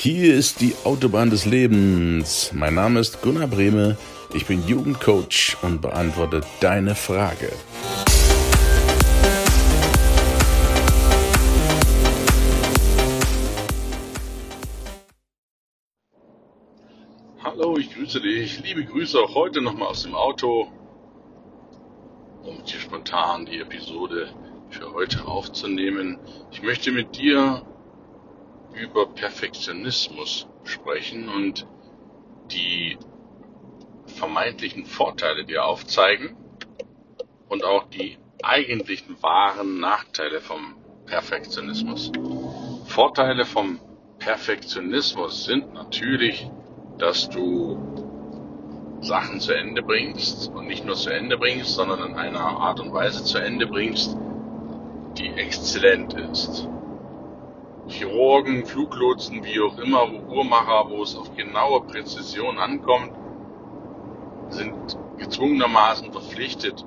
Hier 0.00 0.36
ist 0.36 0.60
die 0.60 0.76
Autobahn 0.84 1.28
des 1.28 1.44
Lebens. 1.44 2.52
Mein 2.54 2.74
Name 2.74 3.00
ist 3.00 3.20
Gunnar 3.20 3.48
Brehme. 3.48 3.98
Ich 4.32 4.46
bin 4.46 4.64
Jugendcoach 4.64 5.56
und 5.62 5.82
beantworte 5.82 6.42
deine 6.60 6.94
Frage. 6.94 7.50
Hallo, 17.42 17.76
ich 17.76 17.92
grüße 17.92 18.20
dich. 18.20 18.62
Liebe 18.62 18.84
Grüße 18.84 19.18
auch 19.18 19.34
heute 19.34 19.60
nochmal 19.60 19.88
aus 19.88 20.04
dem 20.04 20.14
Auto, 20.14 20.68
um 22.44 22.62
hier 22.64 22.78
spontan 22.78 23.46
die 23.46 23.58
Episode 23.58 24.28
für 24.70 24.92
heute 24.92 25.26
aufzunehmen. 25.26 26.20
Ich 26.52 26.62
möchte 26.62 26.92
mit 26.92 27.18
dir 27.18 27.67
über 28.78 29.06
Perfektionismus 29.06 30.46
sprechen 30.64 31.28
und 31.28 31.66
die 32.50 32.96
vermeintlichen 34.06 34.86
Vorteile 34.86 35.44
dir 35.44 35.64
aufzeigen 35.64 36.36
und 37.48 37.64
auch 37.64 37.88
die 37.88 38.18
eigentlichen 38.42 39.22
wahren 39.22 39.80
Nachteile 39.80 40.40
vom 40.40 40.76
Perfektionismus. 41.06 42.12
Vorteile 42.86 43.44
vom 43.44 43.80
Perfektionismus 44.18 45.44
sind 45.44 45.74
natürlich, 45.74 46.50
dass 46.98 47.28
du 47.28 47.78
Sachen 49.00 49.40
zu 49.40 49.52
Ende 49.52 49.82
bringst 49.82 50.48
und 50.52 50.66
nicht 50.66 50.84
nur 50.84 50.96
zu 50.96 51.10
Ende 51.10 51.38
bringst, 51.38 51.74
sondern 51.74 52.10
in 52.10 52.14
einer 52.16 52.40
Art 52.40 52.80
und 52.80 52.92
Weise 52.92 53.22
zu 53.24 53.38
Ende 53.38 53.66
bringst, 53.66 54.16
die 55.16 55.30
exzellent 55.34 56.14
ist. 56.14 56.68
Chirurgen, 57.88 58.66
Fluglotsen, 58.66 59.44
wie 59.44 59.60
auch 59.60 59.78
immer, 59.78 60.06
Uhrmacher, 60.28 60.90
wo 60.90 61.02
es 61.02 61.16
auf 61.16 61.34
genaue 61.34 61.82
Präzision 61.82 62.58
ankommt, 62.58 63.12
sind 64.50 64.98
gezwungenermaßen 65.18 66.12
verpflichtet, 66.12 66.84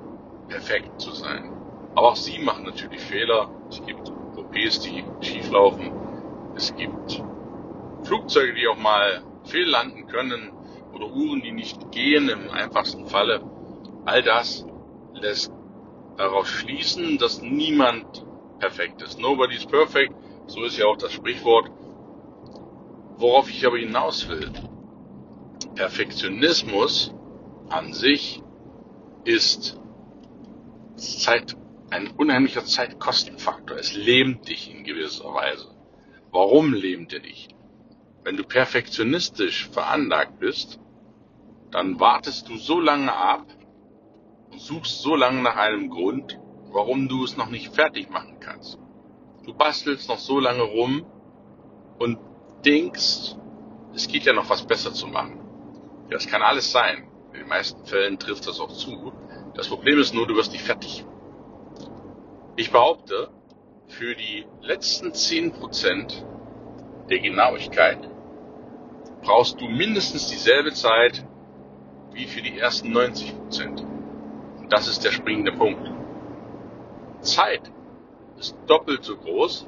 perfekt 0.48 1.00
zu 1.00 1.12
sein. 1.12 1.52
Aber 1.94 2.10
auch 2.10 2.16
sie 2.16 2.38
machen 2.38 2.64
natürlich 2.64 3.00
Fehler. 3.00 3.50
Es 3.68 3.84
gibt 3.84 4.10
OPs, 4.36 4.80
die 4.80 5.04
schieflaufen. 5.20 5.92
Es 6.56 6.74
gibt 6.76 7.22
Flugzeuge, 8.04 8.54
die 8.54 8.66
auch 8.68 8.78
mal 8.78 9.22
fehllanden 9.44 10.06
können 10.06 10.52
oder 10.94 11.06
Uhren, 11.06 11.42
die 11.42 11.52
nicht 11.52 11.90
gehen 11.90 12.28
im 12.28 12.50
einfachsten 12.50 13.06
Falle. 13.06 13.42
All 14.04 14.22
das 14.22 14.66
lässt 15.14 15.52
darauf 16.16 16.46
schließen, 16.46 17.18
dass 17.18 17.42
niemand 17.42 18.24
perfekt 18.58 19.02
ist. 19.02 19.18
Nobody 19.18 19.56
is 19.56 19.66
perfect. 19.66 20.12
So 20.46 20.64
ist 20.64 20.78
ja 20.78 20.86
auch 20.86 20.96
das 20.96 21.12
Sprichwort. 21.12 21.70
Worauf 23.16 23.48
ich 23.50 23.64
aber 23.66 23.78
hinaus 23.78 24.28
will. 24.28 24.50
Perfektionismus 25.74 27.14
an 27.68 27.92
sich 27.92 28.42
ist 29.24 29.78
Zeit, 30.96 31.56
ein 31.90 32.08
unheimlicher 32.10 32.64
Zeitkostenfaktor. 32.64 33.76
Es 33.76 33.94
lähmt 33.94 34.48
dich 34.48 34.70
in 34.70 34.84
gewisser 34.84 35.32
Weise. 35.32 35.68
Warum 36.30 36.72
lähmt 36.72 37.12
er 37.12 37.20
dich? 37.20 37.48
Wenn 38.24 38.36
du 38.36 38.44
perfektionistisch 38.44 39.68
veranlagt 39.68 40.38
bist, 40.38 40.78
dann 41.70 41.98
wartest 41.98 42.48
du 42.48 42.56
so 42.56 42.80
lange 42.80 43.12
ab 43.12 43.46
und 44.50 44.60
suchst 44.60 45.00
so 45.00 45.16
lange 45.16 45.42
nach 45.42 45.56
einem 45.56 45.90
Grund, 45.90 46.38
warum 46.70 47.08
du 47.08 47.24
es 47.24 47.36
noch 47.36 47.50
nicht 47.50 47.74
fertig 47.74 48.10
machen 48.10 48.38
kannst. 48.40 48.78
Du 49.44 49.54
bastelst 49.54 50.08
noch 50.08 50.18
so 50.18 50.38
lange 50.38 50.62
rum 50.62 51.04
und 51.98 52.18
denkst, 52.64 53.36
es 53.94 54.06
geht 54.08 54.24
ja 54.24 54.32
noch 54.32 54.48
was 54.48 54.62
besser 54.62 54.92
zu 54.92 55.06
machen. 55.06 55.40
Ja, 56.08 56.14
das 56.14 56.28
kann 56.28 56.42
alles 56.42 56.70
sein. 56.70 57.08
In 57.32 57.40
den 57.40 57.48
meisten 57.48 57.84
Fällen 57.86 58.18
trifft 58.18 58.46
das 58.46 58.60
auch 58.60 58.72
zu. 58.72 59.12
Das 59.54 59.68
Problem 59.68 59.98
ist 59.98 60.14
nur, 60.14 60.26
du 60.26 60.36
wirst 60.36 60.52
nicht 60.52 60.64
fertig. 60.64 61.04
Ich 62.56 62.70
behaupte, 62.70 63.30
für 63.88 64.14
die 64.14 64.46
letzten 64.60 65.08
10% 65.08 66.24
der 67.08 67.18
Genauigkeit 67.18 67.98
brauchst 69.22 69.60
du 69.60 69.66
mindestens 69.66 70.28
dieselbe 70.28 70.72
Zeit 70.72 71.24
wie 72.12 72.26
für 72.26 72.42
die 72.42 72.58
ersten 72.58 72.96
90%. 72.96 73.84
Und 74.58 74.72
das 74.72 74.88
ist 74.88 75.04
der 75.04 75.10
springende 75.10 75.52
Punkt. 75.52 75.90
Zeit 77.20 77.72
ist 78.42 78.56
doppelt 78.66 79.04
so 79.04 79.16
groß, 79.16 79.66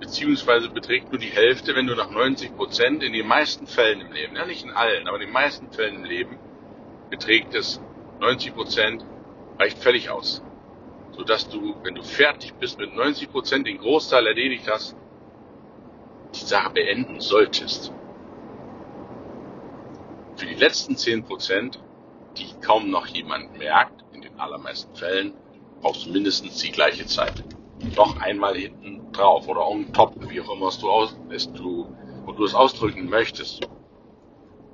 beziehungsweise 0.00 0.70
beträgt 0.70 1.10
nur 1.12 1.20
die 1.20 1.28
Hälfte, 1.28 1.74
wenn 1.76 1.86
du 1.86 1.94
nach 1.94 2.10
90 2.10 2.56
Prozent 2.56 3.02
in 3.02 3.12
den 3.12 3.26
meisten 3.26 3.66
Fällen 3.66 4.00
im 4.00 4.12
Leben, 4.12 4.36
ja 4.36 4.46
nicht 4.46 4.64
in 4.64 4.70
allen, 4.70 5.06
aber 5.06 5.16
in 5.16 5.26
den 5.26 5.32
meisten 5.32 5.70
Fällen 5.70 5.96
im 5.96 6.04
Leben, 6.04 6.38
beträgt 7.10 7.54
es 7.54 7.78
90 8.20 8.54
Prozent, 8.54 9.04
reicht 9.58 9.78
völlig 9.78 10.08
aus. 10.08 10.42
Sodass 11.14 11.48
du, 11.48 11.76
wenn 11.82 11.94
du 11.94 12.02
fertig 12.02 12.54
bist 12.54 12.78
mit 12.78 12.94
90 12.94 13.30
Prozent, 13.30 13.66
den 13.66 13.78
Großteil 13.78 14.26
erledigt 14.26 14.68
hast, 14.70 14.96
die 16.34 16.44
Sache 16.44 16.70
beenden 16.70 17.20
solltest. 17.20 17.92
Für 20.36 20.46
die 20.46 20.54
letzten 20.54 20.96
10 20.96 21.24
Prozent, 21.24 21.78
die 22.38 22.46
kaum 22.62 22.90
noch 22.90 23.06
jemand 23.06 23.58
merkt, 23.58 24.04
in 24.12 24.22
den 24.22 24.38
allermeisten 24.40 24.94
Fällen, 24.94 25.34
brauchst 25.86 26.06
du 26.06 26.10
mindestens 26.10 26.58
die 26.58 26.72
gleiche 26.72 27.06
Zeit. 27.06 27.44
Noch 27.94 28.20
einmal 28.20 28.56
hinten 28.56 29.12
drauf 29.12 29.46
oder 29.46 29.68
on 29.68 29.92
top, 29.92 30.16
wie 30.28 30.40
auch 30.40 30.52
immer 30.52 30.72
du, 30.80 30.90
aus, 30.90 31.14
du, 31.54 31.86
wo 32.24 32.32
du 32.32 32.44
es 32.44 32.56
ausdrücken 32.56 33.08
möchtest. 33.08 33.68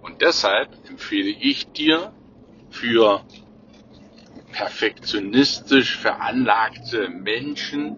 Und 0.01 0.22
deshalb 0.22 0.71
empfehle 0.89 1.28
ich 1.28 1.71
dir 1.72 2.15
für 2.71 3.22
perfektionistisch 4.53 5.99
veranlagte 5.99 7.11
Menschen, 7.11 7.95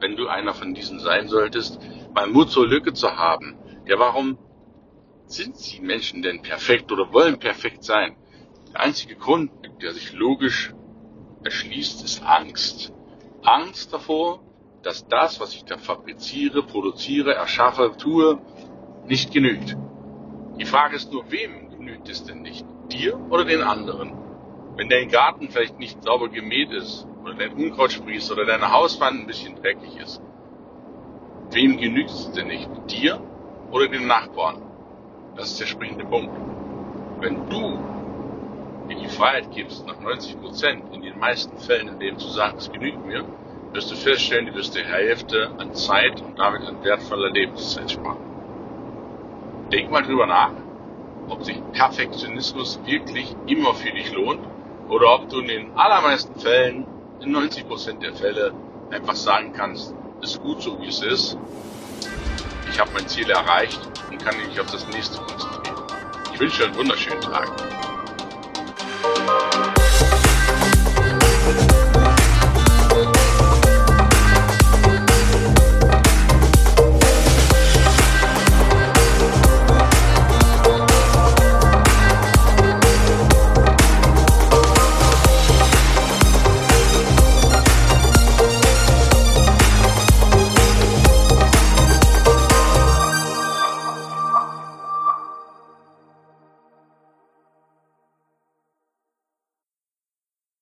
wenn 0.00 0.16
du 0.16 0.28
einer 0.28 0.54
von 0.54 0.72
diesen 0.72 1.00
sein 1.00 1.28
solltest, 1.28 1.78
mal 2.14 2.28
Mut 2.28 2.50
zur 2.50 2.66
Lücke 2.66 2.94
zu 2.94 3.14
haben. 3.14 3.58
Ja, 3.84 3.98
warum 3.98 4.38
sind 5.26 5.54
sie 5.54 5.80
Menschen 5.80 6.22
denn 6.22 6.40
perfekt 6.40 6.90
oder 6.92 7.12
wollen 7.12 7.38
perfekt 7.38 7.84
sein? 7.84 8.16
Der 8.72 8.80
einzige 8.80 9.16
Grund, 9.16 9.50
der 9.82 9.92
sich 9.92 10.14
logisch 10.14 10.72
erschließt, 11.44 12.04
ist 12.04 12.22
Angst. 12.22 12.92
Angst 13.42 13.92
davor, 13.92 14.40
dass 14.82 15.06
das, 15.08 15.40
was 15.40 15.54
ich 15.54 15.64
da 15.64 15.78
fabriziere, 15.78 16.62
produziere, 16.62 17.34
erschaffe, 17.34 17.94
tue, 17.98 18.38
nicht 19.06 19.32
genügt. 19.32 19.76
Die 20.58 20.64
Frage 20.64 20.96
ist 20.96 21.12
nur, 21.12 21.30
wem 21.30 21.70
genügt 21.70 22.08
es 22.08 22.24
denn 22.24 22.42
nicht? 22.42 22.64
Dir 22.90 23.18
oder 23.30 23.44
den 23.44 23.62
anderen? 23.62 24.12
Wenn 24.76 24.88
dein 24.88 25.08
Garten 25.08 25.48
vielleicht 25.50 25.78
nicht 25.78 26.02
sauber 26.02 26.28
gemäht 26.28 26.70
ist, 26.70 27.06
oder 27.24 27.34
dein 27.34 27.52
Unkraut 27.52 27.92
sprießt, 27.92 28.30
oder 28.32 28.44
deine 28.44 28.72
Hauswand 28.72 29.20
ein 29.20 29.26
bisschen 29.26 29.56
dreckig 29.56 29.96
ist, 29.96 30.20
wem 31.50 31.78
genügt 31.78 32.10
es 32.10 32.32
denn 32.32 32.48
nicht? 32.48 32.68
Dir 32.90 33.20
oder 33.70 33.88
dem 33.88 34.06
Nachbarn? 34.06 34.62
Das 35.36 35.52
ist 35.52 35.60
der 35.60 35.66
springende 35.66 36.04
Punkt. 36.04 36.34
Wenn 37.20 37.48
du 37.48 37.97
Freiheit 39.18 39.50
gibst, 39.50 39.84
nach 39.84 39.98
90 39.98 40.40
Prozent 40.40 40.94
in 40.94 41.02
den 41.02 41.18
meisten 41.18 41.58
Fällen 41.58 41.88
im 41.88 41.98
Leben 41.98 42.18
zu 42.20 42.28
sagen, 42.28 42.56
es 42.56 42.70
genügt 42.70 43.04
mir, 43.04 43.24
wirst 43.72 43.90
du 43.90 43.96
feststellen, 43.96 44.46
du 44.46 44.54
wirst 44.54 44.76
die 44.76 44.84
Hälfte 44.84 45.50
an 45.58 45.74
Zeit 45.74 46.20
und 46.20 46.38
damit 46.38 46.62
an 46.62 46.84
wertvoller 46.84 47.28
Lebenszeit 47.30 47.90
sparen. 47.90 48.18
Denk 49.72 49.90
mal 49.90 50.04
drüber 50.04 50.26
nach, 50.26 50.52
ob 51.28 51.42
sich 51.42 51.60
Perfektionismus 51.72 52.78
wirklich 52.86 53.34
immer 53.48 53.74
für 53.74 53.90
dich 53.90 54.12
lohnt 54.12 54.40
oder 54.88 55.12
ob 55.16 55.28
du 55.28 55.40
in 55.40 55.48
den 55.48 55.76
allermeisten 55.76 56.38
Fällen, 56.38 56.86
in 57.20 57.32
90 57.32 57.66
Prozent 57.66 58.02
der 58.04 58.14
Fälle, 58.14 58.54
einfach 58.90 59.16
sagen 59.16 59.52
kannst, 59.52 59.94
es 60.22 60.30
ist 60.30 60.42
gut 60.42 60.62
so 60.62 60.80
wie 60.80 60.86
es 60.86 61.02
ist. 61.02 61.36
Ich 62.70 62.78
habe 62.78 62.90
mein 62.94 63.08
Ziel 63.08 63.28
erreicht 63.28 63.80
und 64.10 64.24
kann 64.24 64.36
mich 64.36 64.60
auf 64.60 64.70
das 64.70 64.86
nächste 64.86 65.18
konzentrieren. 65.18 65.82
Ich 66.32 66.38
wünsche 66.38 66.62
dir 66.62 66.68
einen 66.68 66.76
wunderschönen 66.76 67.20
Tag. 67.20 67.87
you. 71.48 71.87